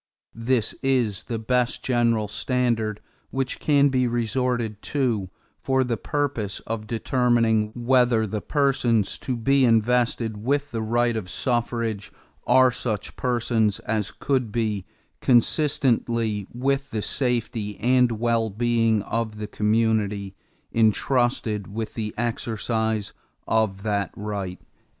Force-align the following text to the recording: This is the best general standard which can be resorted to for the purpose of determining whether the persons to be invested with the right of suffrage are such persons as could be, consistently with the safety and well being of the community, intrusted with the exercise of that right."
This 0.33 0.73
is 0.81 1.25
the 1.25 1.37
best 1.37 1.83
general 1.85 2.27
standard 2.27 3.01
which 3.29 3.59
can 3.59 3.89
be 3.89 4.07
resorted 4.07 4.81
to 4.81 5.29
for 5.59 5.83
the 5.83 5.95
purpose 5.95 6.59
of 6.61 6.87
determining 6.87 7.71
whether 7.75 8.25
the 8.25 8.41
persons 8.41 9.19
to 9.19 9.37
be 9.37 9.63
invested 9.63 10.37
with 10.37 10.71
the 10.71 10.81
right 10.81 11.15
of 11.15 11.29
suffrage 11.29 12.11
are 12.47 12.71
such 12.71 13.15
persons 13.15 13.77
as 13.81 14.09
could 14.09 14.51
be, 14.51 14.87
consistently 15.21 16.47
with 16.51 16.89
the 16.89 17.03
safety 17.03 17.77
and 17.77 18.13
well 18.19 18.49
being 18.49 19.03
of 19.03 19.37
the 19.37 19.45
community, 19.45 20.33
intrusted 20.71 21.67
with 21.71 21.93
the 21.93 22.11
exercise 22.17 23.13
of 23.47 23.83
that 23.83 24.09
right." 24.15 24.59